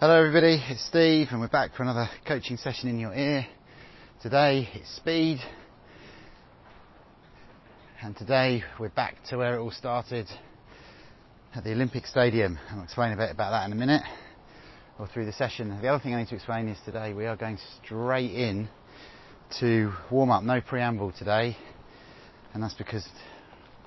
[0.00, 3.44] Hello everybody, it's Steve and we're back for another coaching session in your ear.
[4.22, 5.40] Today it's speed
[8.00, 10.28] and today we're back to where it all started
[11.52, 12.60] at the Olympic Stadium.
[12.70, 14.02] I'll explain a bit about that in a minute
[15.00, 15.76] or through the session.
[15.82, 18.68] The other thing I need to explain is today we are going straight in
[19.58, 21.56] to warm up, no preamble today
[22.54, 23.04] and that's because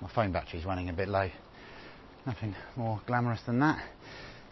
[0.02, 1.30] my phone battery is running a bit low.
[2.26, 3.82] Nothing more glamorous than that.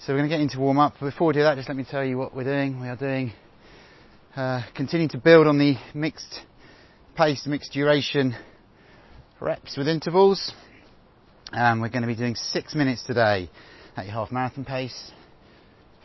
[0.06, 0.98] So we're going to get into warm up.
[0.98, 2.80] Before we do that, just let me tell you what we're doing.
[2.80, 3.34] We are doing,
[4.34, 6.40] uh, continuing to build on the mixed
[7.18, 8.34] pace, mixed duration
[9.42, 10.54] reps with intervals.
[11.52, 13.50] Um, we're going to be doing six minutes today
[13.98, 15.12] at your half marathon pace,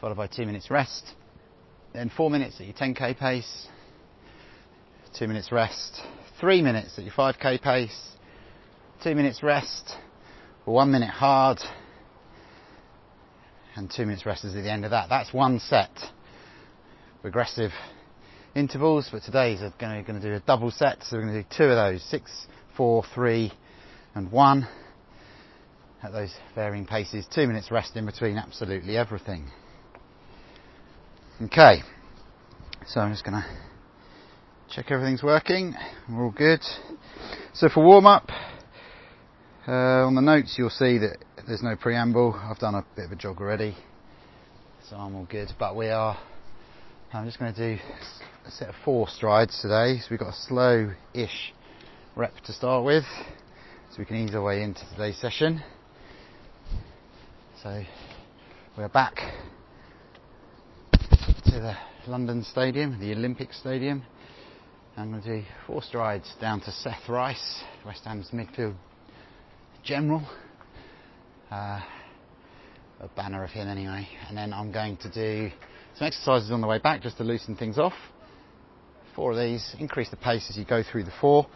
[0.00, 1.04] followed by two minutes rest,
[1.92, 3.68] then four minutes at your 10k pace,
[5.16, 6.00] two minutes rest,
[6.40, 8.08] three minutes at your 5k pace,
[9.04, 9.94] two minutes rest,
[10.64, 11.60] one minute hard,
[13.76, 15.08] and two minutes rest is at the end of that.
[15.08, 15.90] That's one set.
[17.22, 17.70] Regressive
[18.54, 21.48] intervals, but today we're going to do a double set, so we're going to do
[21.56, 23.52] two of those, six, four, three,
[24.14, 24.68] and one
[26.02, 27.26] at those varying paces.
[27.34, 29.50] Two minutes rest in between absolutely everything.
[31.42, 31.78] Okay,
[32.86, 33.46] so I'm just going to
[34.70, 35.74] check everything's working.
[36.08, 36.60] We're all good.
[37.54, 38.28] So for warm up,
[39.66, 42.38] Uh, on the notes you'll see that there's no preamble.
[42.38, 43.74] I've done a bit of a jog already,
[44.90, 45.48] so I'm all good.
[45.58, 46.18] But we are.
[47.14, 47.82] I'm just going to do
[48.44, 50.00] a set of four strides today.
[50.00, 51.54] So we've got a slow-ish
[52.14, 53.04] rep to start with,
[53.90, 55.62] so we can ease our way into today's session.
[57.62, 57.84] So
[58.76, 59.16] we're back
[60.92, 61.74] to the
[62.06, 64.02] London Stadium, the Olympic Stadium.
[64.98, 68.74] I'm going to do four strides down to Seth Rice, West Ham's midfield
[69.84, 70.26] general
[71.50, 71.80] uh,
[73.00, 74.08] a banner of him anyway.
[74.28, 75.50] And then I'm going to do
[75.96, 77.92] some exercises on the way back just to loosen things off.
[79.14, 81.46] Four of these, increase the pace as you go through the four.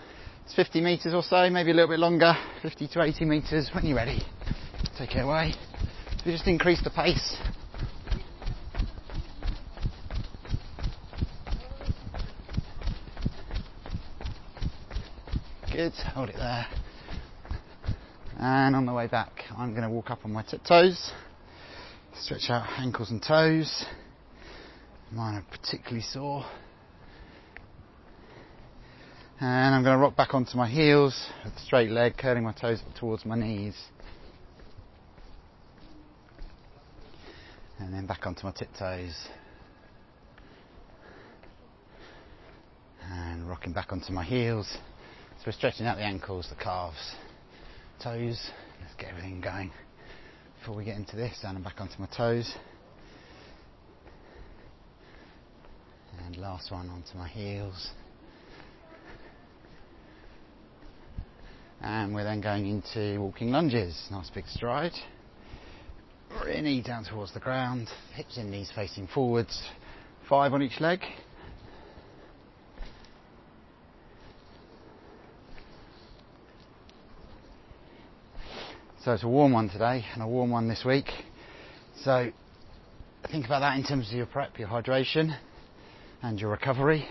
[0.44, 3.84] It's 50 metres or so, maybe a little bit longer, 50 to 80 metres when
[3.84, 4.22] you're ready.
[4.96, 5.54] Take it away.
[6.24, 7.36] So just increase the pace.
[15.72, 16.66] Good, hold it there.
[18.40, 21.10] And on the way back, I'm going to walk up on my tiptoes,
[22.14, 23.84] stretch out ankles and toes.
[25.10, 26.44] Mine are particularly sore.
[29.40, 32.52] And I'm going to rock back onto my heels with a straight leg, curling my
[32.52, 33.76] toes up towards my knees.
[37.80, 39.16] And then back onto my tiptoes.
[43.02, 44.68] And rocking back onto my heels.
[45.38, 47.16] So we're stretching out the ankles, the calves
[47.98, 48.50] toes.
[48.80, 49.72] Let's get everything going
[50.58, 51.38] before we get into this.
[51.42, 52.54] And back onto my toes.
[56.24, 57.90] And last one onto my heels.
[61.80, 64.08] And we're then going into walking lunges.
[64.10, 64.92] Nice big stride.
[66.44, 67.88] Rear knee down towards the ground.
[68.14, 69.62] Hips and knees facing forwards.
[70.28, 71.00] Five on each leg.
[79.08, 81.06] So it's a warm one today and a warm one this week.
[82.02, 82.30] So
[83.32, 85.34] think about that in terms of your prep, your hydration
[86.20, 87.08] and your recovery.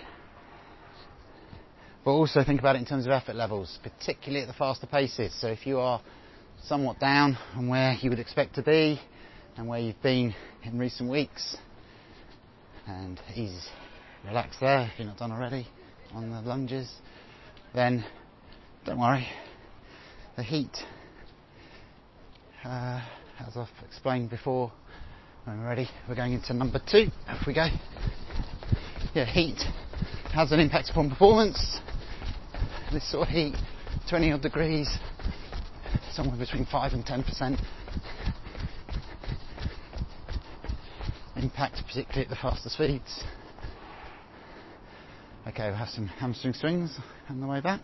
[2.04, 5.34] But also think about it in terms of effort levels, particularly at the faster paces.
[5.40, 6.00] So if you are
[6.62, 9.00] somewhat down on where you would expect to be
[9.56, 11.56] and where you've been in recent weeks,
[12.86, 13.68] and ease,
[14.24, 15.66] relax there if you're not done already
[16.14, 16.94] on the lunges,
[17.74, 18.04] then
[18.86, 19.26] don't worry.
[20.36, 20.78] The heat
[22.64, 23.00] Uh,
[23.46, 24.72] as I've explained before,
[25.44, 27.06] when we're ready, we're going into number two.
[27.28, 27.68] Off we go.
[29.14, 29.62] Yeah, heat
[30.32, 31.78] has an impact upon performance.
[32.92, 33.54] This sort of heat,
[34.10, 34.88] 20 odd degrees,
[36.12, 37.60] somewhere between 5 and 10%
[41.36, 43.22] impact, particularly at the faster speeds.
[45.46, 47.82] Okay, we'll have some hamstring swings on the way back.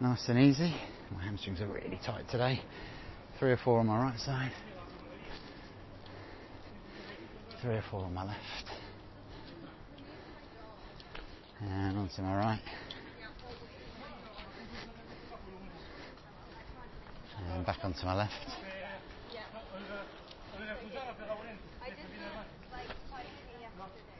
[0.00, 0.74] Nice and easy.
[1.10, 2.60] My hamstrings are really tight today.
[3.38, 4.52] Three or four on my right side.
[7.60, 8.40] Three or four on my left.
[11.60, 12.60] And onto my right.
[17.52, 18.32] And back onto my left.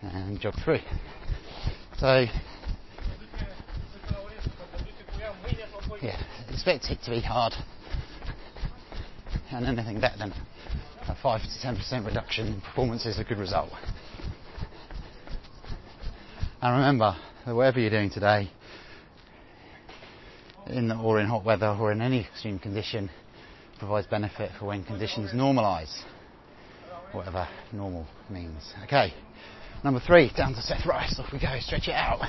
[0.02, 0.80] And jog through.
[1.98, 2.26] So
[6.02, 6.22] yeah,
[6.54, 7.52] expect it to be hard.
[9.50, 10.32] And anything better than
[11.08, 13.70] a 5 to 10% reduction in performance is a good result.
[16.62, 18.50] And remember that whatever you're doing today,
[20.66, 23.10] in or in hot weather or in any extreme condition,
[23.78, 26.02] provides benefit for when conditions normalise,
[27.12, 28.62] whatever normal means.
[28.84, 29.12] Okay,
[29.82, 31.18] number three, down to Seth Rice.
[31.18, 31.58] Off we go.
[31.60, 32.20] Stretch it out.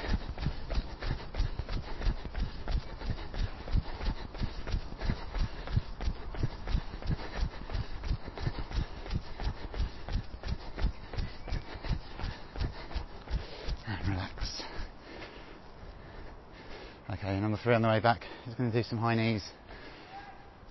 [17.25, 19.44] Okay, number three on the way back is going to do some high knees.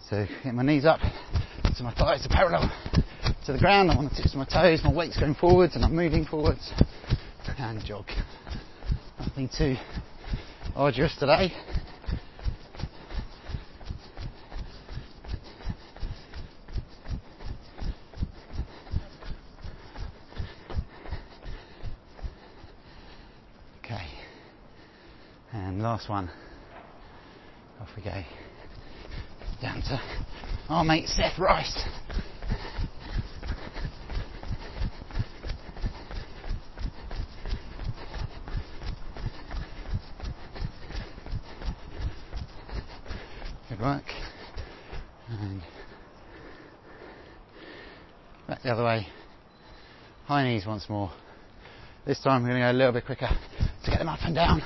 [0.09, 1.01] So get my knees up
[1.75, 2.73] so my thighs are parallel
[3.47, 3.91] to the ground.
[3.91, 6.73] I want to tips of my toes, my weight's going forwards and I'm moving forwards
[7.59, 8.07] and jog.
[9.19, 9.77] Nothing too
[10.75, 11.53] arduous today.
[23.85, 24.07] Okay.
[25.53, 26.31] And last one.
[27.85, 28.23] Off we go.
[29.61, 30.01] Down to
[30.71, 31.87] our mate Seth Rice.
[43.69, 44.03] Good work.
[45.29, 45.61] And
[48.49, 49.07] back the other way.
[50.25, 51.13] High knees once more.
[52.07, 54.35] This time we're going to go a little bit quicker to get them up and
[54.35, 54.63] down.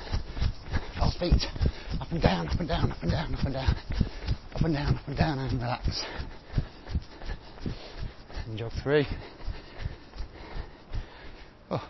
[0.97, 1.58] Fast feet.
[2.09, 3.77] Up and down, up and down, up and down, up and down.
[4.55, 6.05] Up and down, up and down, and relax.
[8.47, 9.07] And jog three.
[11.71, 11.87] Oh.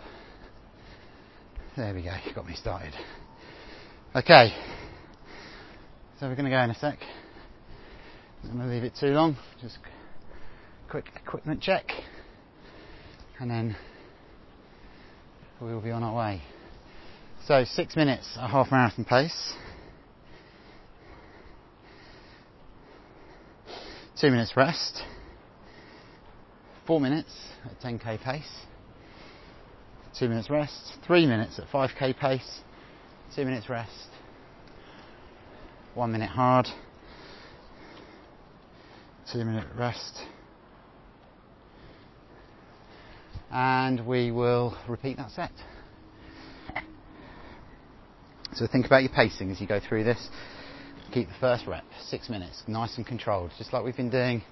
[1.76, 2.94] There we go, got me started.
[4.16, 4.52] Okay.
[6.18, 6.98] So we're going to go in a sec.
[8.42, 9.36] I'm going to leave it too long.
[9.62, 9.78] Just
[10.90, 11.92] quick equipment check.
[13.38, 13.76] And then
[15.60, 16.42] we'll be on our way.
[17.46, 19.54] So six minutes a half marathon pace.
[24.20, 25.02] Two minutes rest.
[26.88, 27.32] Four minutes
[27.64, 28.50] at 10k pace.
[30.18, 30.94] Two minutes rest.
[31.06, 32.60] Three minutes at 5k pace.
[33.36, 34.08] Two minutes rest.
[35.94, 36.66] One minute hard.
[39.32, 40.18] Two minute rest.
[43.52, 45.52] And we will repeat that set.
[48.54, 50.28] So think about your pacing as you go through this.
[51.12, 54.42] Keep the first rep, six minutes, nice and controlled, just like we've been doing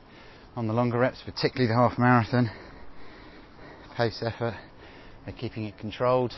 [0.57, 2.51] on the longer reps, particularly the half marathon.
[3.95, 4.55] Pace effort,
[5.27, 6.33] we're keeping it controlled.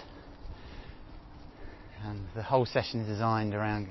[2.05, 3.89] And the whole session is designed around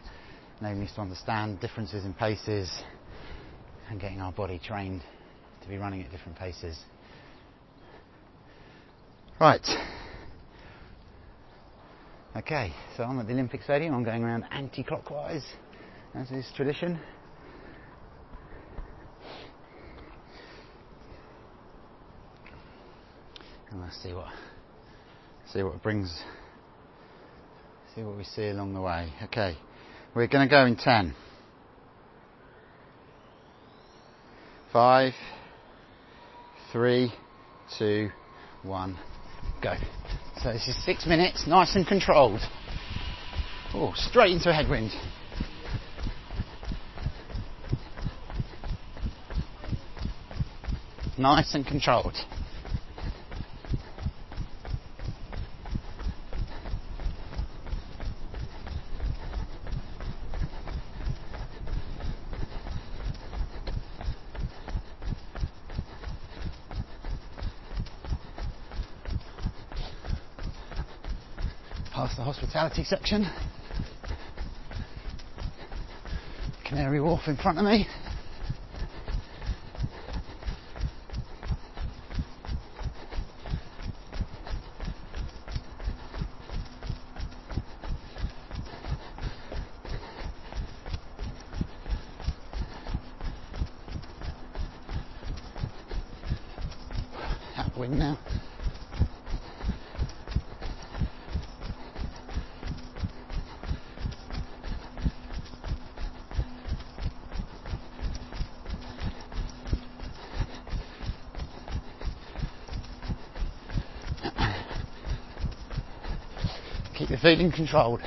[0.60, 2.70] enabling us to understand differences in paces
[3.90, 5.04] and getting our body trained
[5.62, 6.78] to be running at different paces.
[9.40, 9.66] Right.
[12.36, 13.96] Okay, so I'm at the Olympic Stadium.
[13.96, 15.46] I'm going around anti-clockwise,
[16.18, 17.00] as is tradition.
[23.70, 24.28] And let's see what
[25.54, 26.22] see what brings
[27.94, 29.14] see what we see along the way.
[29.26, 29.58] Okay.
[30.16, 31.14] We're going to go in 10.
[34.74, 35.14] 5
[36.72, 37.14] 3
[37.78, 38.10] 2
[38.64, 39.00] 1
[39.62, 39.74] go.
[40.42, 42.42] So this is 6 minutes, nice and controlled.
[43.74, 44.92] Oh, straight into a headwind.
[51.20, 52.14] Nice and controlled.
[71.92, 73.26] Past the hospitality section.
[76.64, 77.88] Canary Wharf in front of me.
[117.28, 118.00] feeling controlled.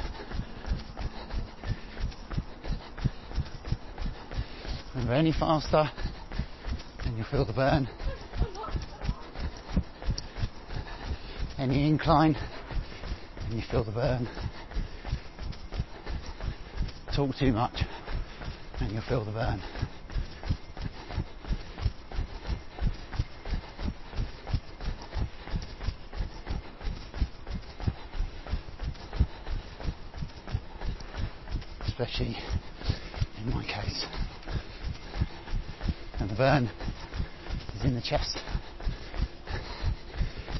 [4.94, 5.90] Remember, any faster,
[7.04, 7.86] and you feel the burn.
[11.58, 12.34] Any incline,
[13.44, 14.26] and you feel the burn.
[17.14, 17.82] Talk too much,
[18.80, 19.60] and you'll feel the burn.
[32.00, 32.34] Especially
[33.44, 34.06] in my case.
[36.18, 36.70] And the burn
[37.76, 38.38] is in the chest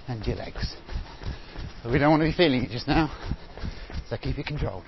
[0.06, 0.76] and your legs.
[1.82, 3.11] But we don't want to be feeling it just now,
[4.11, 4.85] so keep it controlled.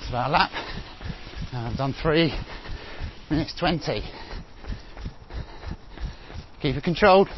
[0.00, 0.50] It's about.
[1.52, 2.34] And I've done three
[3.30, 4.02] minutes 20.
[6.60, 7.28] Keep it controlled.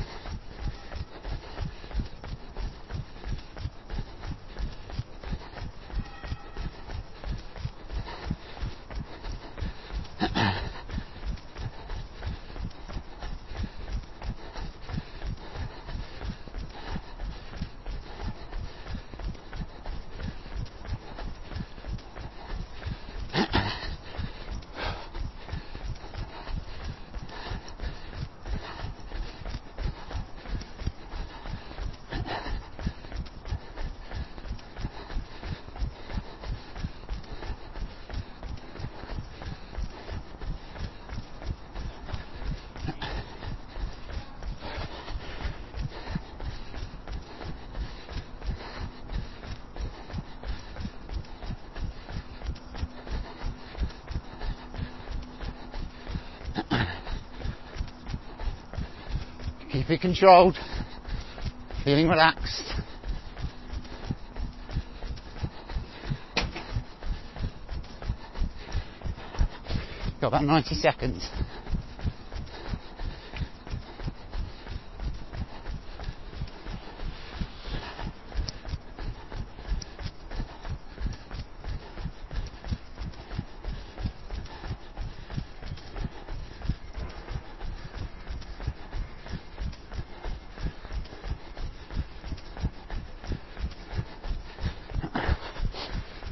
[59.73, 60.57] Keep it controlled.
[61.85, 62.75] Feeling relaxed.
[70.21, 71.29] Got about 90 seconds.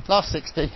[0.09, 0.73] Last 60.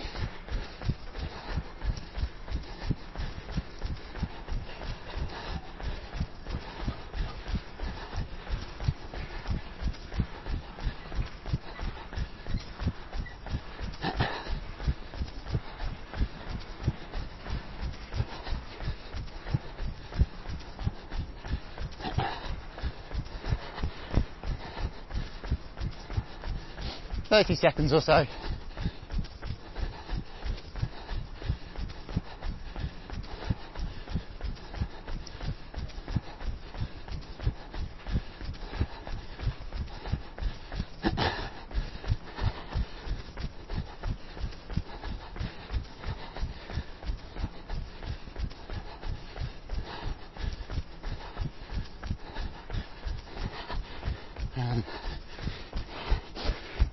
[27.29, 28.25] Thirty seconds or so.
[54.55, 54.83] Um,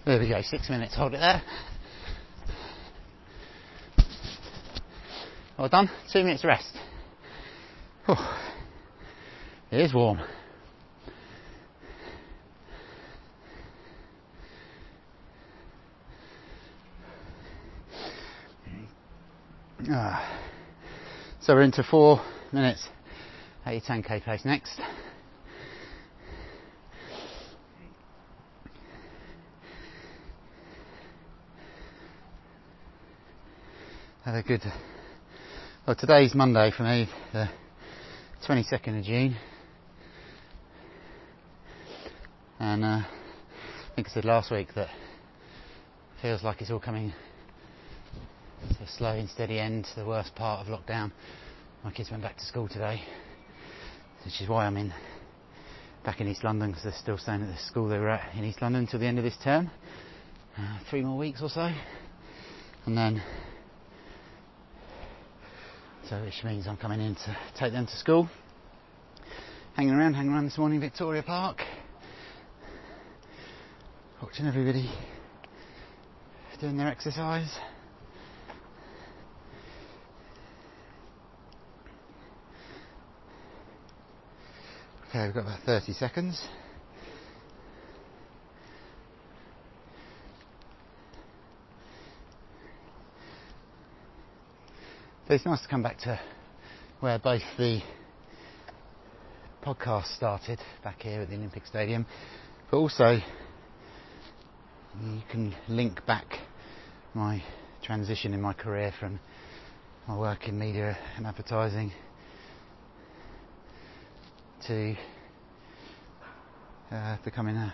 [0.06, 1.42] there we six minutes, hold it there.
[5.58, 6.74] Well done, two minutes rest.
[8.06, 8.16] Whew.
[9.70, 10.20] It is warm.
[19.90, 20.40] Ah.
[21.40, 22.88] So we're into four minutes
[23.72, 24.80] your 10k pace next.
[34.30, 34.62] Had a good.
[35.84, 37.48] Well, today's Monday for me, the
[38.46, 39.36] 22nd of June,
[42.60, 44.86] and uh, I think I said last week that
[46.22, 47.12] feels like it's all coming
[48.68, 51.10] to a slow and steady end to the worst part of lockdown.
[51.82, 53.02] My kids went back to school today,
[54.24, 54.94] which is why I'm in
[56.04, 58.44] back in East London because they're still staying at the school they were at in
[58.44, 59.72] East London until the end of this term.
[60.56, 61.68] Uh, three more weeks or so,
[62.86, 63.20] and then
[66.10, 68.28] so which means I'm coming in to take them to school.
[69.76, 71.58] Hanging around, hanging around this morning in Victoria Park,
[74.20, 74.90] watching everybody
[76.60, 77.56] doing their exercise.
[85.10, 86.42] Okay, we've got about 30 seconds.
[95.30, 96.18] So it's nice to come back to
[96.98, 97.80] where both the
[99.64, 102.04] podcast started back here at the Olympic Stadium,
[102.68, 103.12] but also
[105.00, 106.26] you can link back
[107.14, 107.40] my
[107.80, 109.20] transition in my career from
[110.08, 111.92] my work in media and advertising
[114.66, 114.96] to
[116.90, 117.72] uh, becoming a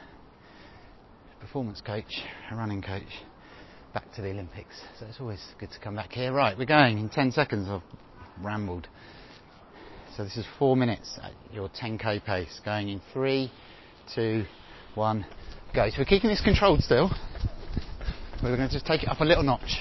[1.41, 2.21] performance coach,
[2.51, 3.25] a running coach
[3.97, 4.83] back to the Olympics.
[5.01, 6.31] So it's always good to come back here.
[6.31, 7.67] Right, we're going in 10 seconds.
[7.67, 7.81] I've
[8.45, 8.89] rambled.
[10.15, 13.51] So this is four minutes at your 10k pace, going in three,
[14.15, 14.45] two,
[14.97, 15.25] one,
[15.75, 15.89] go.
[15.89, 17.11] So we're keeping this controlled still.
[18.43, 19.79] We're going to just take it up a little notch.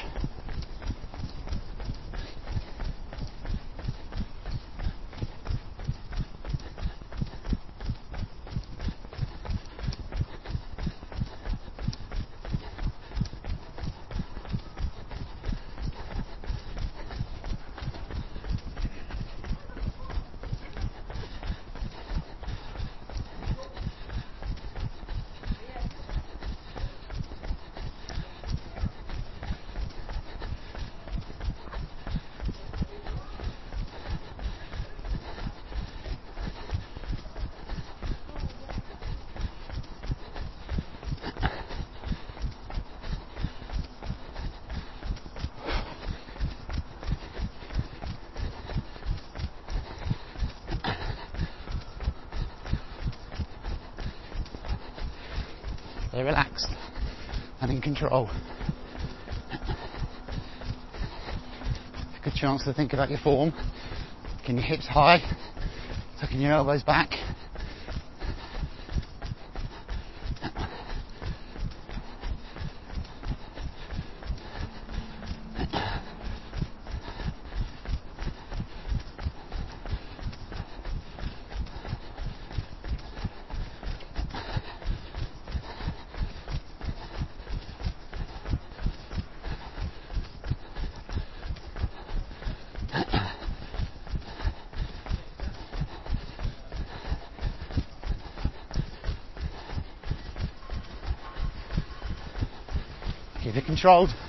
[56.16, 56.70] They're relaxed
[57.60, 58.28] and in control.
[62.24, 63.54] Good chance to think about your form.
[64.44, 65.20] Can your hips high,
[66.20, 67.12] tucking your elbows back.
[103.44, 104.25] Keep it controlled.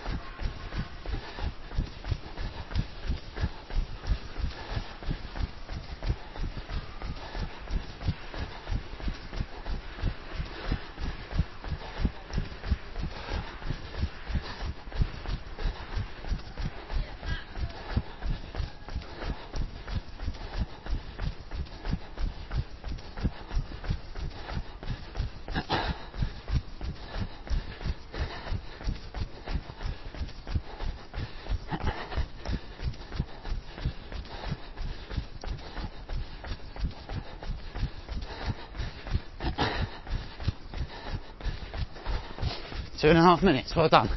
[43.07, 44.09] Two and a half minutes, well done.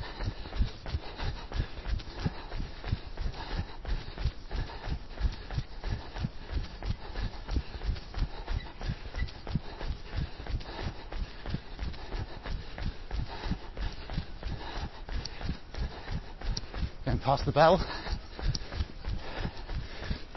[17.05, 17.77] Going past the bell.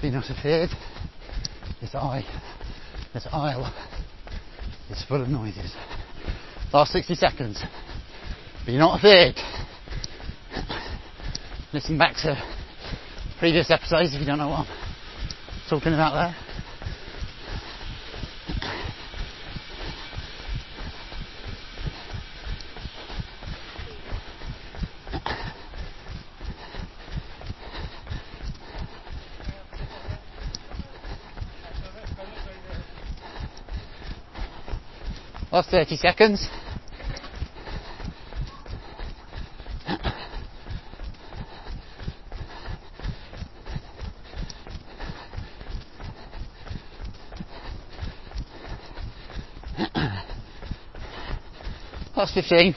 [0.03, 0.69] Be not afraid.
[1.81, 2.23] This eye,
[3.15, 3.73] this isle
[4.91, 5.75] is full of noises.
[6.71, 7.65] Last 60 seconds.
[8.65, 9.35] You're not afraid.
[11.73, 12.41] Listen back to
[13.41, 16.37] previous episodes if you don't know what I'm talking about there.
[35.51, 36.49] Last 30 seconds.
[52.15, 52.75] Last 15.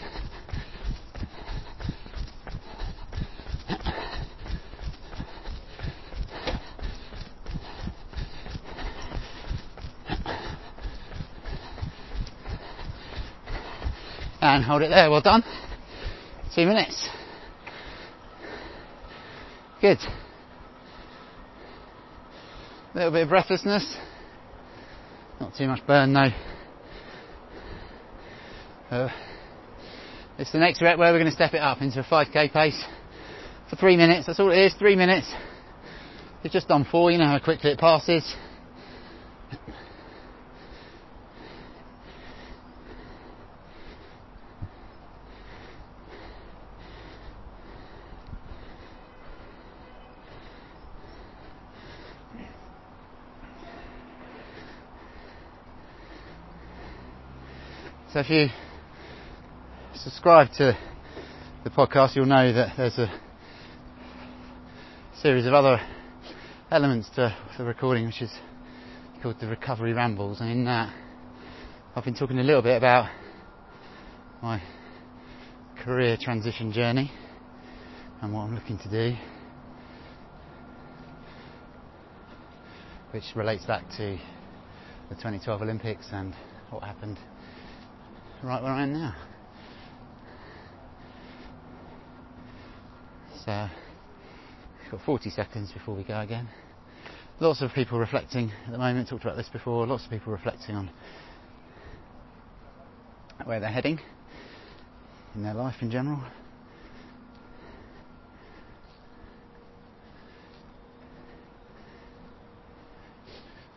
[14.41, 15.43] And hold it there, well done.
[16.55, 17.09] Two minutes.
[19.81, 19.97] Good.
[22.93, 23.97] A little bit of breathlessness.
[25.41, 26.29] Not too much burn though.
[28.95, 29.11] Uh,
[30.37, 32.81] it's the next rep where we're going to step it up into a 5k pace
[33.69, 34.25] for three minutes.
[34.25, 35.29] That's all it is, three minutes.
[36.45, 38.23] It's just done four, you know how quickly it passes.
[58.13, 58.47] So if you
[60.05, 60.77] subscribe to
[61.63, 63.11] the podcast, you'll know that there's a
[65.19, 65.81] series of other
[66.69, 68.31] elements to the recording, which is
[69.23, 70.41] called the Recovery Rambles.
[70.41, 70.93] And in that,
[71.95, 73.09] I've been talking a little bit about
[74.43, 74.61] my
[75.83, 77.11] career transition journey
[78.21, 79.15] and what I'm looking to do,
[83.09, 84.19] which relates back to
[85.09, 86.35] the 2012 Olympics and
[86.69, 87.17] what happened
[88.43, 89.15] right where I am now.
[93.47, 96.47] We've got 40 seconds before we go again.
[97.39, 100.75] Lots of people reflecting at the moment, talked about this before, lots of people reflecting
[100.75, 100.89] on
[103.43, 103.99] where they're heading
[105.35, 106.23] in their life in general.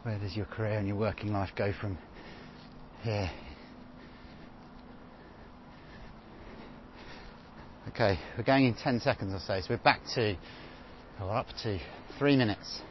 [0.02, 1.98] Where does your career and your working life go from
[3.02, 3.30] here
[7.88, 10.36] Okay, we're going in 10 seconds or so, so we're back to,
[11.22, 11.78] or up to
[12.18, 12.82] three minutes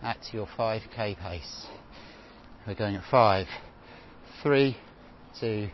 [0.00, 1.66] at your 5k pace.
[2.64, 3.48] We're going at five,
[4.44, 4.76] three,
[5.40, 5.68] two,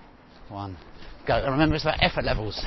[0.48, 0.78] one,
[1.26, 1.34] go.
[1.34, 2.64] And remember, it's about effort levels.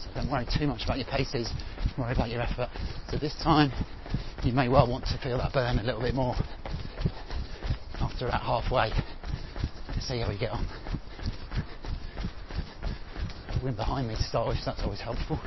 [0.00, 1.48] So don't worry too much about your paces,
[1.96, 2.68] worry about your effort.
[3.10, 3.70] So this time,
[4.42, 6.34] you may well want to feel that burn a little bit more
[8.00, 8.90] after about halfway.
[9.88, 10.66] Let's see how we get on
[13.62, 15.40] wind behind me to start with, so that's always helpful.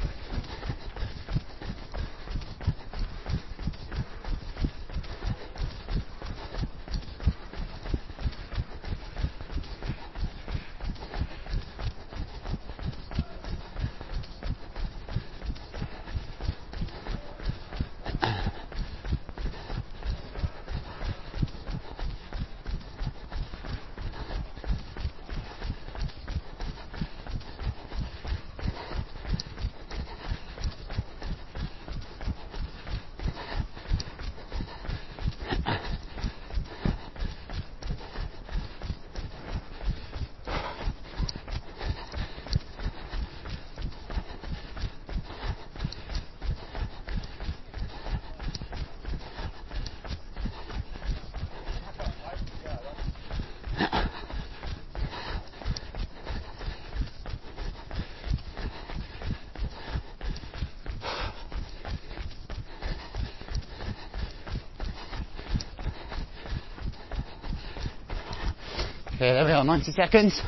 [69.26, 70.40] Okay, there we are, 90 seconds.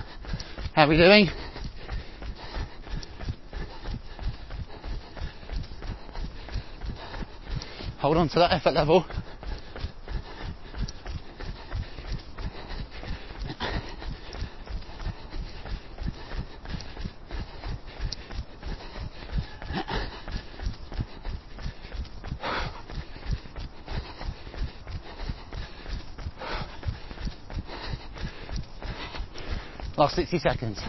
[0.76, 1.30] How are we doing?
[7.98, 9.04] Hold on to that effort level.
[29.98, 30.80] Last 60 seconds.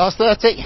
[0.00, 0.64] Last 30.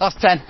[0.00, 0.42] Last 10.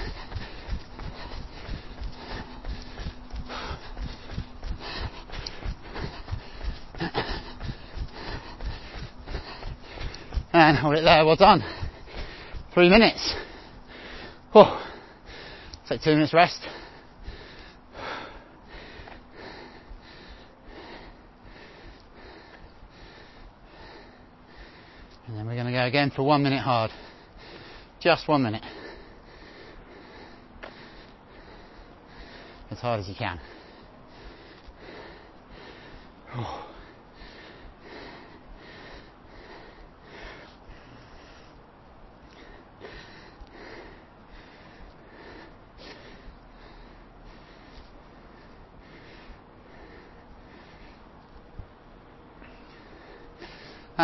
[10.54, 11.77] And hold it there, well done.
[12.78, 13.34] Three minutes.
[14.54, 14.80] Oh,
[15.88, 16.60] take two minutes rest.
[25.26, 26.92] And then we're going to go again for one minute hard.
[27.98, 28.62] Just one minute.
[32.70, 33.40] As hard as you can.
[36.36, 36.68] Oh.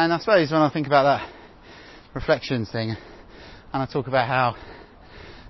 [0.04, 1.32] And I suppose when I think about that
[2.14, 2.98] reflections thing, and
[3.72, 4.54] I talk about how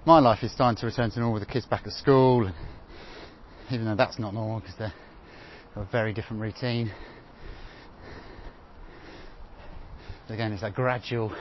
[0.06, 2.48] my life is starting to return to normal with the kids back at school,
[3.72, 4.92] even though that's not normal because they're
[5.74, 6.92] a very different routine.
[10.28, 11.32] But again, it's that gradual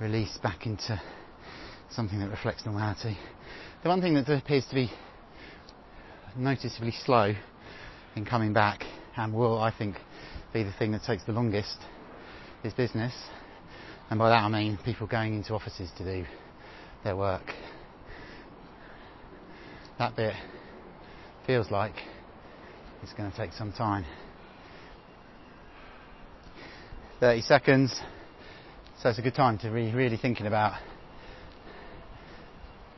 [0.00, 1.00] release back into
[1.92, 3.16] something that reflects normality.
[3.84, 4.90] The one thing that appears to be
[6.36, 7.32] noticeably slow
[8.16, 8.82] in coming back
[9.16, 9.94] and will, I think,
[10.52, 11.76] be the thing that takes the longest
[12.64, 13.12] is business.
[14.10, 16.26] And by that I mean people going into offices to do
[17.04, 17.52] their work.
[19.98, 20.34] That bit
[21.46, 21.94] feels like
[23.02, 24.04] it's going to take some time.
[27.20, 28.00] 30 seconds.
[29.02, 30.80] So it's a good time to be really thinking about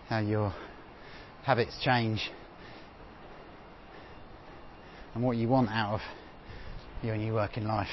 [0.09, 0.55] how your
[1.42, 2.31] habits change
[5.14, 6.00] and what you want out of
[7.02, 7.88] your new working life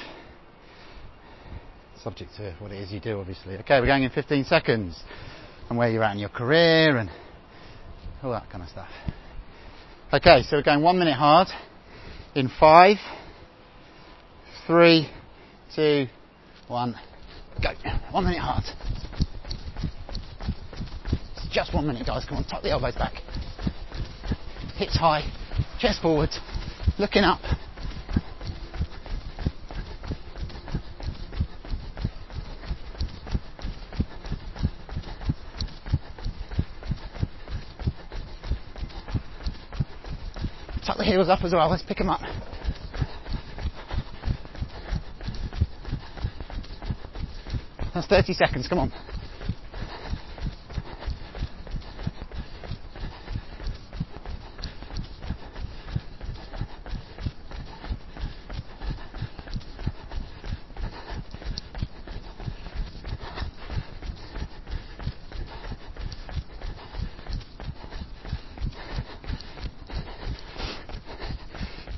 [2.04, 3.56] subject to what it is you do, obviously.
[3.60, 5.02] Okay, we're going in 15 seconds
[5.70, 7.10] and where you're at in your career and
[8.22, 8.90] all that kind of stuff.
[10.12, 11.48] Okay, so we're going one minute hard
[12.36, 12.98] in five,
[14.68, 15.10] three,
[15.76, 16.08] two,
[16.68, 16.96] one,
[17.62, 17.70] go.
[18.12, 18.64] One minute hard.
[21.38, 22.26] It's just one minute, guys.
[22.28, 23.14] Come on, tuck the elbows back.
[24.76, 25.24] Hips high,
[25.80, 26.30] chest forward,
[27.00, 27.40] looking up.
[41.04, 41.70] The heels up as well.
[41.70, 42.22] Let's pick them up.
[47.94, 48.92] That's 30 seconds, come on.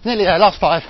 [0.05, 0.83] Nearly there, last five.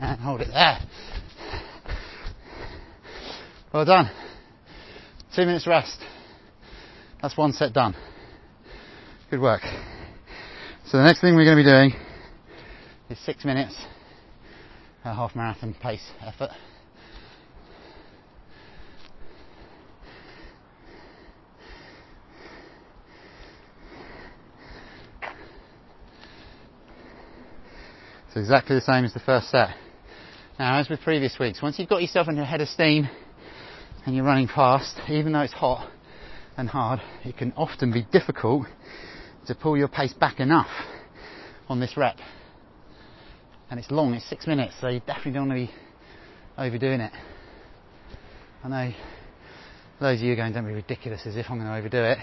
[0.00, 0.78] And hold it there.
[3.74, 4.08] Well done.
[5.34, 5.98] Two minutes rest.
[7.20, 7.96] That's one set done.
[9.30, 9.62] Good work.
[10.86, 11.92] So the next thing we're going to be doing
[13.10, 13.74] is six minutes,
[15.04, 16.50] a half marathon pace effort.
[28.36, 29.70] So exactly the same as the first set.
[30.58, 33.08] Now, as with previous weeks, once you've got yourself into a head of steam
[34.04, 35.90] and you're running fast, even though it's hot
[36.58, 38.66] and hard, it can often be difficult
[39.46, 40.68] to pull your pace back enough
[41.70, 42.18] on this rep.
[43.70, 45.74] And it's long, it's six minutes, so you definitely don't want to be
[46.58, 47.12] overdoing it.
[48.62, 48.92] I know
[49.98, 52.18] those of you going, don't be ridiculous as if I'm going to overdo it,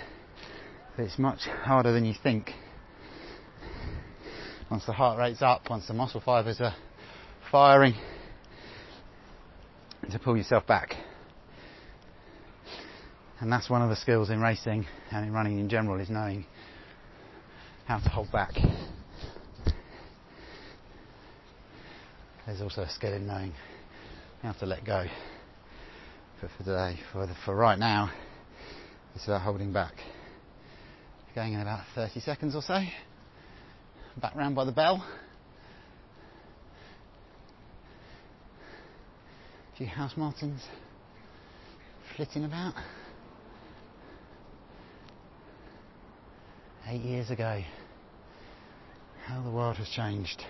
[0.96, 2.52] but it's much harder than you think
[4.74, 6.74] once the heart rate's up, once the muscle fibers are
[7.52, 7.94] firing,
[10.10, 10.96] to pull yourself back.
[13.40, 16.48] And that's one of the skills in racing and in running in general is knowing
[17.86, 18.54] how to hold back.
[22.48, 23.54] There's also a skill in knowing
[24.42, 25.06] how to let go.
[26.42, 28.12] But for today, for, the, for right now,
[29.14, 29.94] it's about holding back.
[31.36, 32.82] Going in about 30 seconds or so
[34.22, 35.06] back round by the bell.
[39.74, 40.62] A few house martins
[42.16, 42.76] flitting about.
[46.88, 47.62] Eight years ago.
[49.26, 50.44] How the world has changed.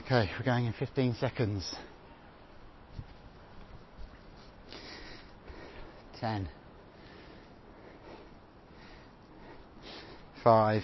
[0.00, 1.74] Okay, we're going in 15 seconds.
[6.20, 6.48] 10.
[10.42, 10.82] 5.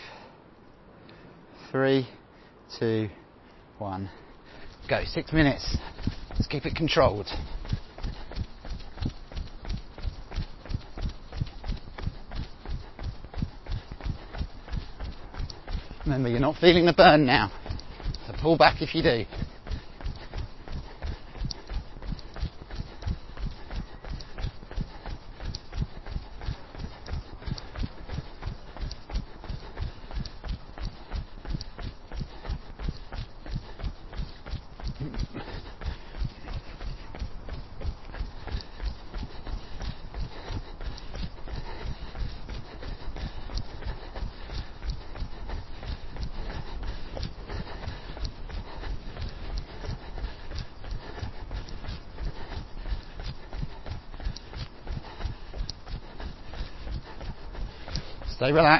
[1.70, 2.08] 3.
[2.80, 3.08] 2.
[3.78, 4.10] 1.
[4.88, 5.02] Go.
[5.06, 5.76] Six minutes.
[6.30, 7.28] Let's keep it controlled.
[16.04, 17.52] Remember, you're not feeling the burn now.
[18.26, 19.24] So pull back if you do.
[58.50, 58.79] Stay relaxed.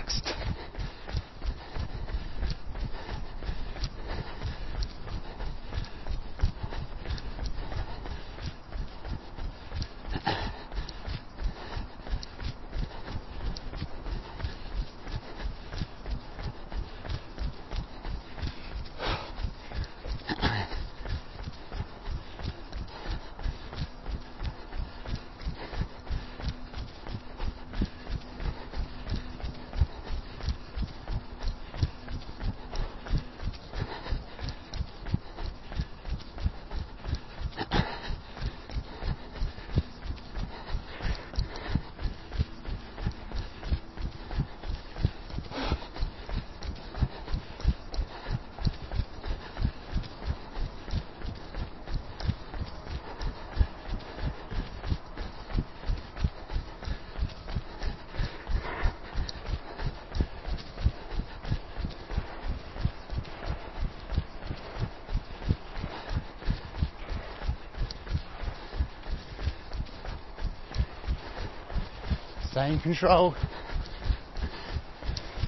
[72.61, 73.35] Stay in control.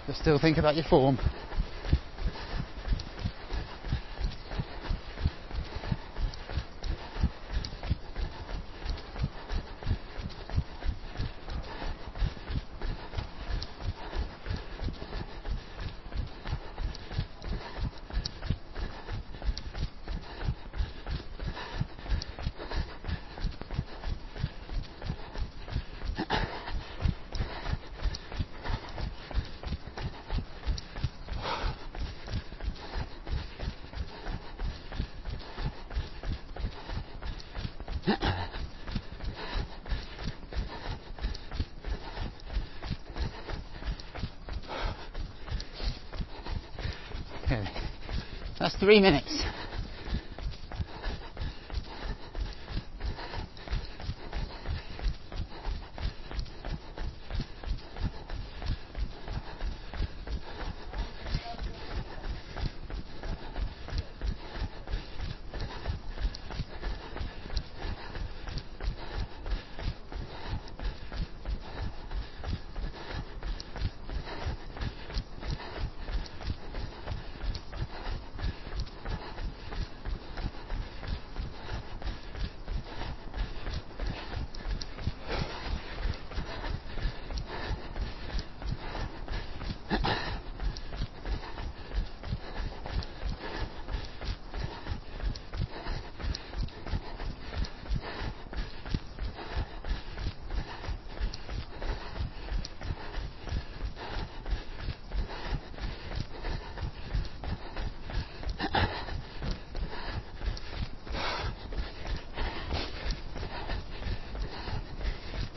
[0.06, 1.18] But still think about your form.
[47.52, 47.68] Okay.
[48.58, 49.21] That's three minutes.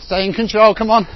[0.06, 1.08] Stay in control, come on.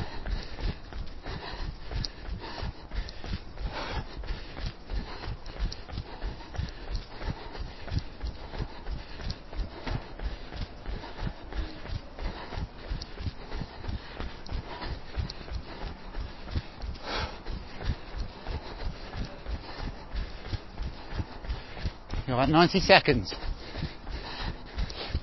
[22.27, 23.35] You're at 90 seconds.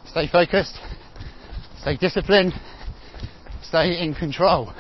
[0.06, 0.78] Stay focused,
[1.80, 2.52] stay disciplined,
[3.68, 4.72] stay in control.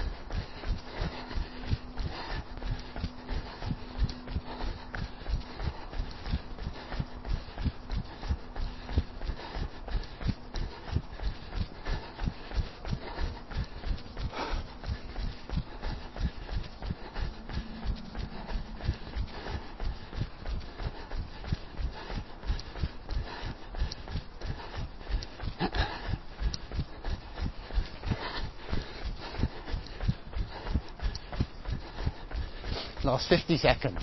[33.06, 34.02] Last 50 seconds.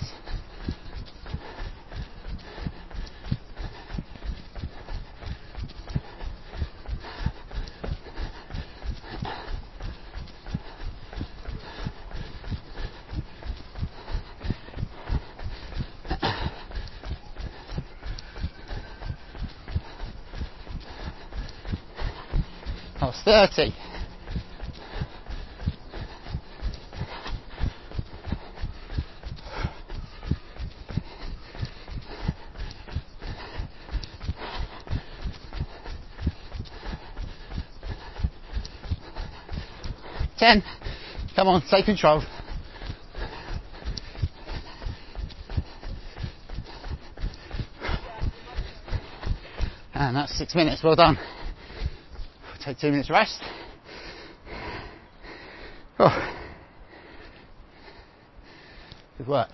[23.02, 23.83] Last 30.
[40.44, 40.62] Ten.
[41.34, 42.22] Come on, take control.
[49.94, 51.18] And that's six minutes, well done.
[52.62, 53.40] Take two minutes rest.
[55.98, 56.34] Oh.
[59.16, 59.48] Good work.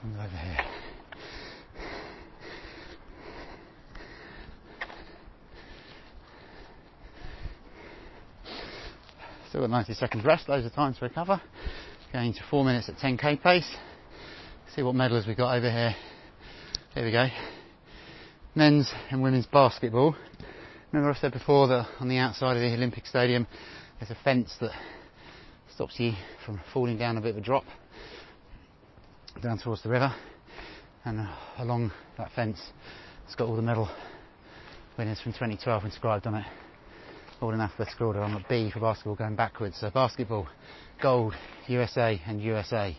[0.00, 0.56] Comes over here.
[9.50, 11.40] Still got 90 seconds rest, loads of time to recover.
[12.12, 13.76] Going to four minutes at 10k pace.
[14.76, 15.94] See what medals we've got over here.
[16.92, 17.26] Here we go.
[18.54, 20.14] Men's and women's basketball.
[20.92, 23.46] Remember I said before that on the outside of the Olympic Stadium
[23.98, 24.72] there's a fence that
[25.72, 26.12] stops you
[26.44, 27.64] from falling down a bit of a drop
[29.42, 30.14] down towards the river
[31.06, 32.60] and uh, along that fence
[33.24, 33.88] it's got all the medal
[34.98, 36.46] winners from 2012 inscribed on it
[37.40, 38.22] all in alphabetical order.
[38.22, 39.78] I'm at B for basketball going backwards.
[39.80, 40.48] So basketball,
[41.02, 41.34] gold,
[41.66, 42.96] USA and USA.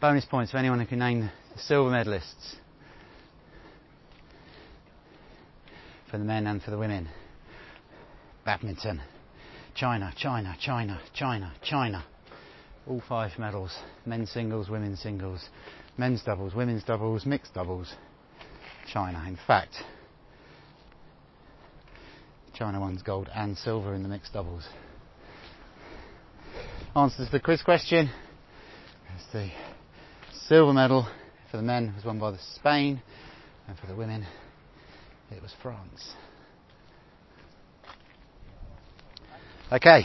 [0.00, 2.56] Bonus points for anyone who can name the silver medalists
[6.10, 7.08] for the men and for the women.
[8.44, 9.00] Badminton,
[9.74, 12.04] China, China, China, China, China.
[12.86, 13.76] All five medals.
[14.04, 15.48] Men's singles, women's singles,
[15.96, 17.94] men's doubles, women's doubles, mixed doubles.
[18.92, 19.24] China.
[19.26, 19.74] In fact,
[22.56, 24.66] China won gold and silver in the mixed doubles.
[26.94, 28.10] Answers to the quiz question.
[29.14, 29.50] It's the
[30.48, 31.06] silver medal
[31.50, 33.02] for the men was won by the Spain,
[33.68, 34.24] and for the women
[35.30, 36.14] it was France.
[39.70, 40.04] Okay,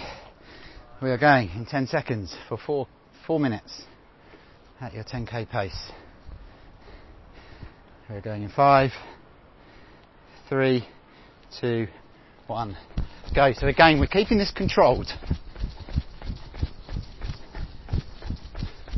[1.02, 2.86] we are going in 10 seconds for four,
[3.26, 3.84] four minutes
[4.82, 5.92] at your 10k pace.
[8.10, 8.92] We're going in five,
[10.50, 10.86] three,
[11.62, 11.88] two,
[12.52, 12.78] one.
[13.34, 13.54] Go.
[13.54, 15.08] So again, we're keeping this controlled.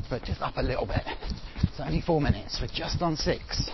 [0.10, 1.04] But just up a little bit.
[1.62, 2.58] It's only four minutes.
[2.60, 3.70] We're just on six.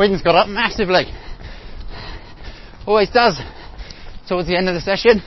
[0.00, 1.04] Wind's got up massively.
[2.86, 3.38] Always does
[4.26, 5.20] towards the end of the session.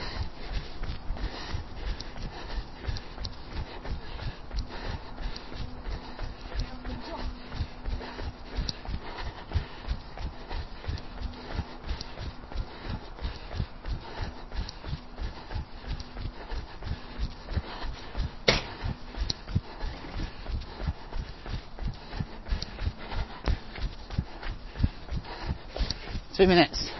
[26.36, 26.90] Two minutes.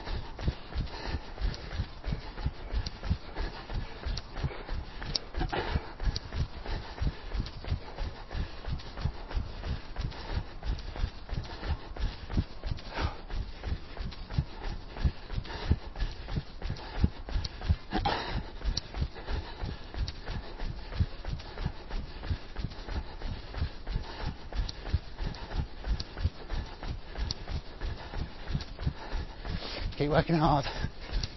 [29.97, 30.65] Keep working hard.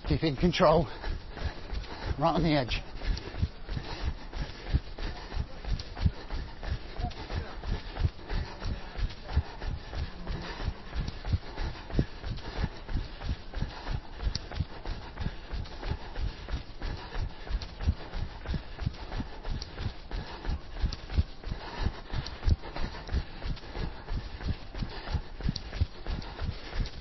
[0.08, 0.88] Keep in control.
[2.20, 2.80] Right on the edge.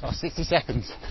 [0.02, 1.05] Last 60 seconds.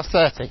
[0.00, 0.50] Last 30.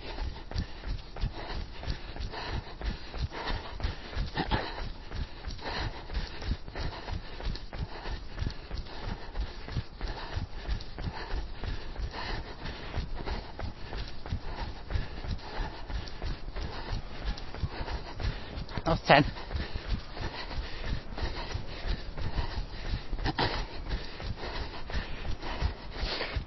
[18.85, 19.25] Last 10.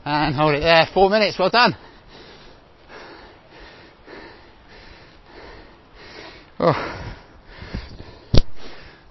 [0.05, 0.86] And hold it there.
[0.94, 1.36] Four minutes.
[1.36, 1.74] Well done.
[6.64, 6.72] Oh.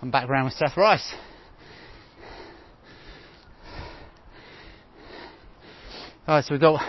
[0.01, 1.13] I'm back around with Seth Rice.
[6.27, 6.81] Alright, so we've got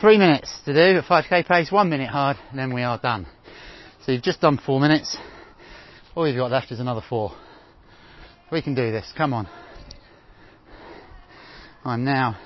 [0.00, 3.26] three minutes to do at 5k pace, one minute hard, and then we are done.
[4.04, 5.16] So you've just done four minutes.
[6.14, 7.32] All you've got left is another four.
[8.50, 9.48] We can do this, come on.
[11.84, 12.38] I'm now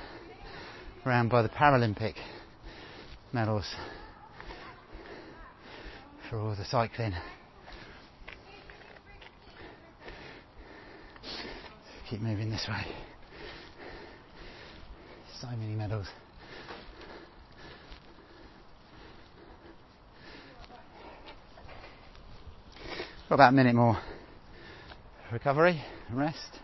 [1.04, 2.14] around by the Paralympic
[3.32, 3.74] medals
[6.28, 7.14] for all the cycling.
[12.14, 12.86] Keep moving this way.
[15.40, 16.06] So many medals.
[23.28, 23.98] Got about a minute more
[25.32, 26.60] recovery rest.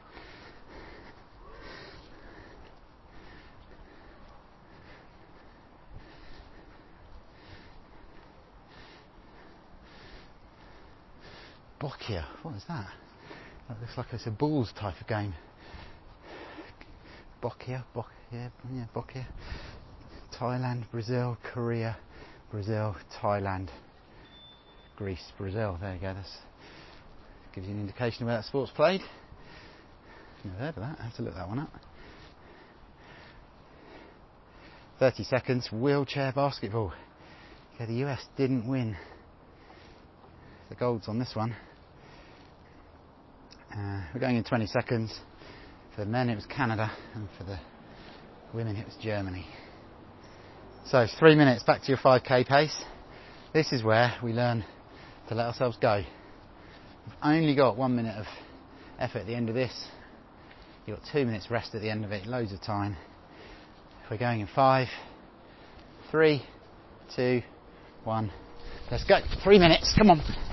[11.81, 13.10] Boccia, what is that?
[13.71, 15.33] That looks like it's a bowls type of game.
[17.41, 18.49] Boccia, Boccia, yeah,
[18.93, 19.25] Boccia.
[20.37, 21.97] Thailand, Brazil, Korea,
[22.51, 23.69] Brazil, Thailand,
[24.97, 25.79] Greece, Brazil.
[25.81, 26.15] There you go.
[26.15, 26.27] That
[27.55, 29.03] gives you an indication of where that sport's played.
[30.43, 30.97] Never heard of that.
[30.99, 31.73] I have to look that one up.
[34.99, 35.69] 30 seconds.
[35.71, 36.93] Wheelchair basketball.
[37.77, 38.97] Okay, the US didn't win.
[40.71, 41.55] The gold's on this one.
[43.73, 45.17] Uh, we're going in 20 seconds.
[45.95, 47.59] For the men, it was Canada, and for the
[48.53, 49.47] women, it was Germany.
[50.87, 52.83] So, three minutes back to your 5k pace.
[53.55, 54.65] This is where we learn
[55.29, 56.03] to let ourselves go.
[57.07, 58.27] We've only got one minute of
[58.99, 59.87] effort at the end of this.
[60.87, 62.97] You've got two minutes rest at the end of it, loads of time.
[64.05, 64.89] If we're going in five,
[66.11, 66.45] three,
[67.15, 67.43] two,
[68.03, 68.33] one,
[68.91, 69.21] let's go.
[69.45, 70.50] Three minutes, come on.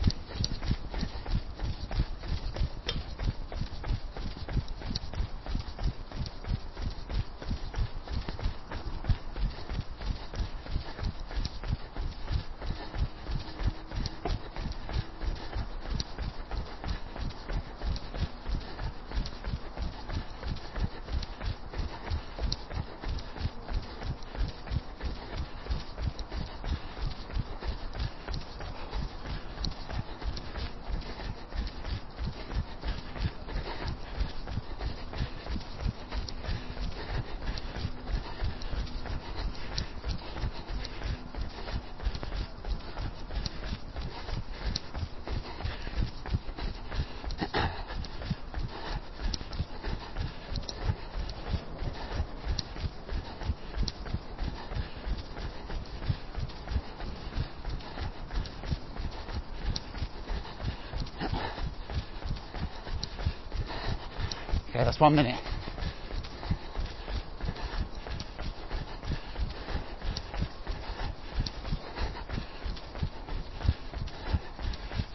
[64.78, 65.40] Okay, that's one minute.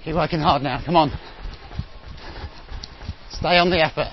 [0.02, 1.10] Keep working hard now, come on.
[3.30, 4.08] Stay on the effort.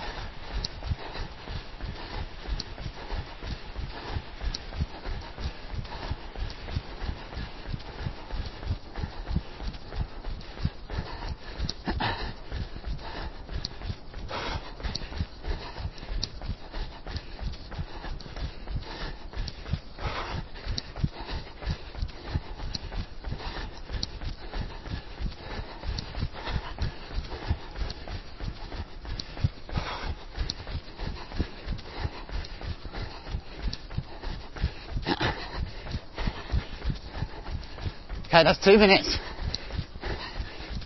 [38.39, 39.17] Okay, that's two minutes.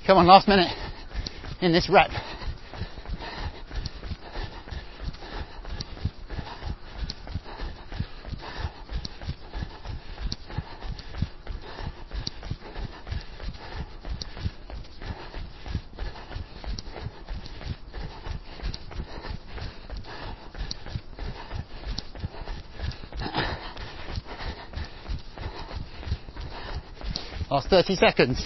[0.08, 0.72] Come on, last minute
[1.62, 2.10] in this rep.
[27.64, 28.46] Last 30 seconds.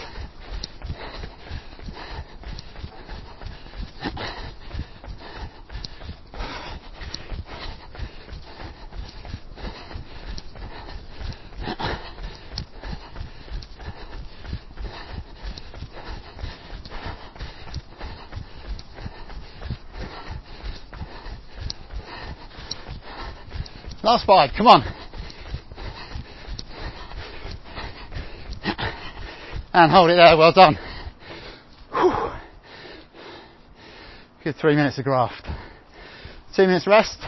[24.03, 25.06] Last five, come on.
[29.79, 30.75] And hold it there, well done.
[31.91, 32.31] Whew.
[34.43, 35.47] Good three minutes of graft.
[36.55, 37.19] Two minutes rest,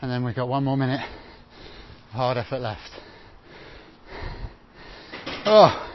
[0.00, 2.88] and then we've got one more minute of hard effort left.
[5.44, 5.90] Oh.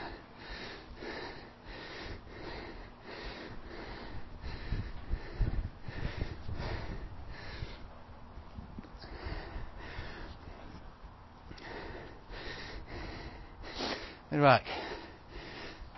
[14.34, 14.64] Right.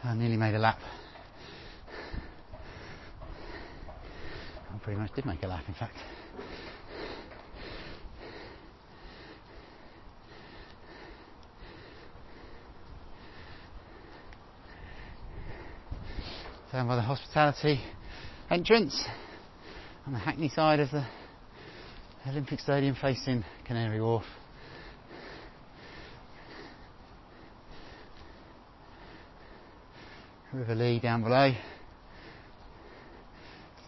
[0.03, 0.79] I nearly made a lap.
[5.15, 5.97] Did make a lap, in fact.
[16.71, 17.81] Down by the hospitality
[18.49, 19.03] entrance
[20.07, 21.05] on the Hackney side of the
[22.25, 24.23] Olympic Stadium facing Canary Wharf.
[30.53, 31.51] River Lee down below.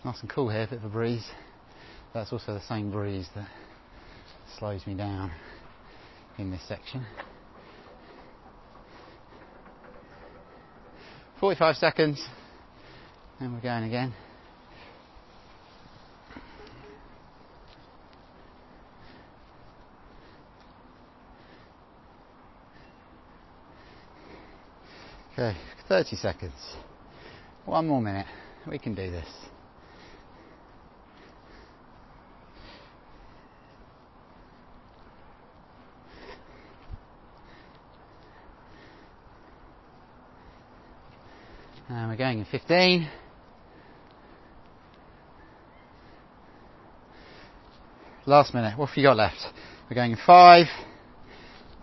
[0.05, 1.25] Nice and cool here, a bit of a breeze.
[2.13, 3.47] That's also the same breeze that
[4.59, 5.31] slows me down
[6.37, 7.05] in this section.
[11.39, 12.21] 45 seconds,
[13.39, 14.13] and we're going again.
[25.31, 26.53] Okay, 30 seconds.
[27.65, 28.27] One more minute.
[28.69, 29.27] We can do this.
[41.89, 43.09] And we're going in 15.
[48.27, 48.77] Last minute.
[48.77, 49.43] What have you got left?
[49.89, 50.67] We're going in five,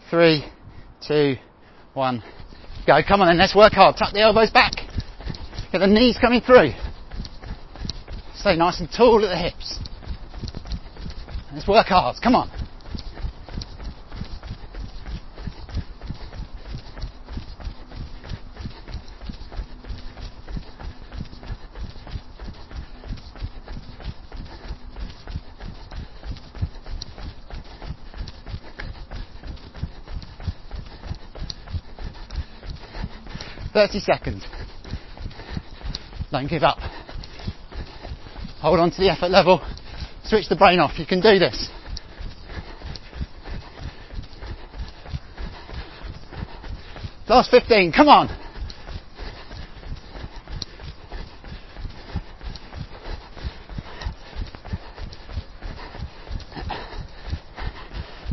[0.09, 0.45] three,
[1.05, 1.35] two,
[1.95, 2.23] one.
[2.87, 3.97] Go, come on then, let's work hard.
[3.99, 4.75] Tuck the elbows back.
[5.73, 6.75] Get the knees coming through.
[8.37, 9.81] Stay nice and tall at the hips.
[11.53, 12.60] Let's work hard, come on.
[33.81, 34.45] Thirty seconds.
[36.31, 36.77] Don't give up.
[38.61, 39.67] Hold on to the effort level.
[40.25, 40.99] Switch the brain off.
[40.99, 41.71] You can do this.
[47.27, 47.91] Last 15.
[47.93, 48.29] Come on.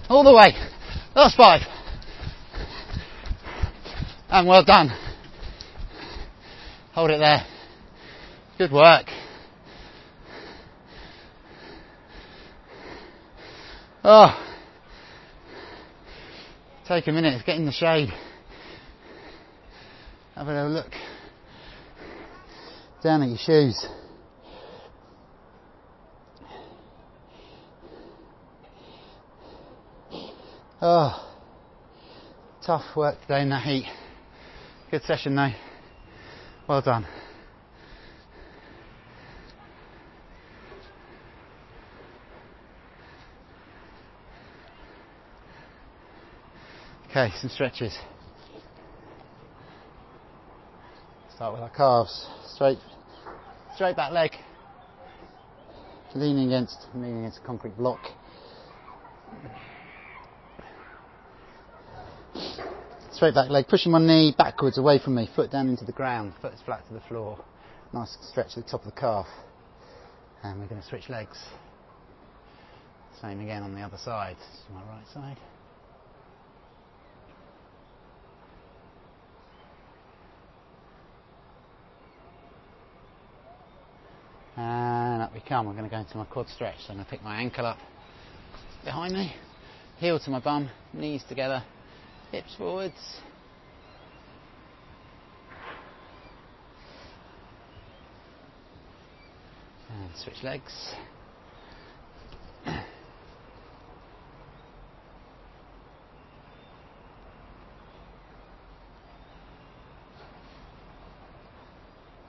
[0.10, 0.54] All the way.
[1.16, 1.62] Last five.
[4.30, 5.07] And well done.
[6.98, 7.46] Hold it there.
[8.58, 9.06] Good work.
[14.04, 14.58] Oh,
[16.88, 18.10] take a minute, get in the shade.
[20.34, 20.92] Have a little look
[23.04, 23.86] down at your shoes.
[30.82, 31.38] Oh,
[32.66, 33.86] tough work today in the heat.
[34.90, 35.67] Good session though.
[36.68, 37.06] Well done.
[47.10, 47.98] Okay, some stretches.
[51.34, 52.28] Start with our calves.
[52.54, 52.80] Straight,
[53.76, 54.32] straight back leg.
[56.16, 58.02] Leaning against, leaning against a concrete block.
[63.18, 66.34] Straight back leg, pushing my knee backwards away from me, foot down into the ground,
[66.40, 67.44] foot is flat to the floor.
[67.92, 69.26] Nice stretch at the top of the calf.
[70.44, 71.36] And we're going to switch legs.
[73.20, 74.36] Same again on the other side.
[74.38, 75.38] This is my right side.
[84.58, 85.68] And up we come.
[85.68, 86.78] I'm going to go into my quad stretch.
[86.86, 87.80] So I'm going to pick my ankle up
[88.86, 89.34] behind me,
[89.98, 91.64] heel to my bum, knees together,
[92.32, 93.22] hips forwards.
[99.90, 100.94] And switch legs.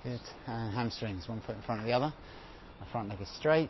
[0.04, 0.20] Good.
[0.46, 2.14] And hamstrings, one foot in front of the other.
[2.80, 3.68] My front leg is straight.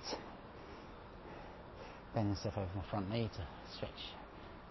[2.14, 3.90] Bend yourself over my front knee to stretch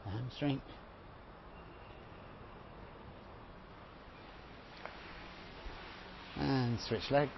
[0.05, 0.61] the hamstring.
[6.77, 7.31] And switch legs.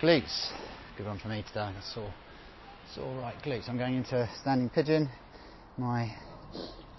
[0.00, 0.52] Glutes.
[0.96, 1.60] Good one for me today.
[1.60, 2.08] I saw
[2.94, 3.68] sore right glutes.
[3.68, 5.08] I'm going into standing pigeon.
[5.76, 6.14] My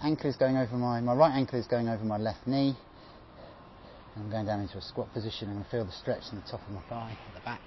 [0.02, 2.76] ankle is going over my, my right ankle is going over my left knee.
[4.16, 6.60] I'm going down into a squat position and I feel the stretch in the top
[6.66, 7.62] of my thigh, at the back,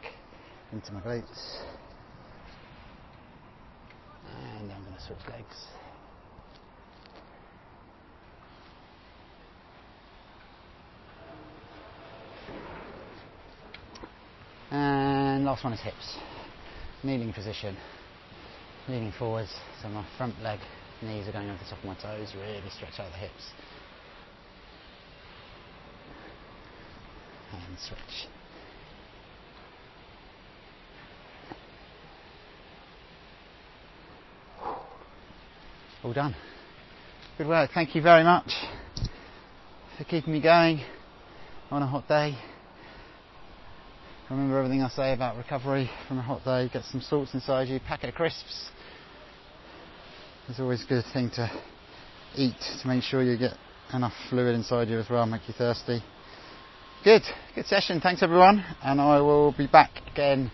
[0.71, 1.57] into my glutes.
[4.59, 5.82] And I'm going to switch legs.
[14.73, 16.17] And last one is hips.
[17.03, 17.77] Kneeling position.
[18.89, 20.59] Leaning forwards, so my front leg
[21.03, 23.51] Knees are going over the top of my toes, really stretch out the hips.
[27.51, 28.27] And stretch.
[36.03, 36.35] All done.
[37.37, 37.69] Good work.
[37.73, 38.51] Thank you very much
[39.97, 40.81] for keeping me going
[41.69, 42.35] on a hot day.
[44.29, 46.69] Remember everything I say about recovery from a hot day.
[46.71, 48.69] Get some salts inside you, packet of crisps.
[50.47, 51.51] It's always a good thing to
[52.35, 53.53] eat to make sure you get
[53.93, 56.01] enough fluid inside you as well, make you thirsty.
[57.03, 57.99] Good, good session.
[57.99, 60.51] Thanks everyone, and I will be back again